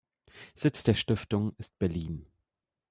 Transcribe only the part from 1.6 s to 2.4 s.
Berlin.